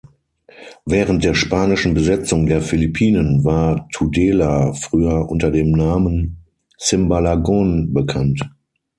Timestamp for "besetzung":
1.93-2.47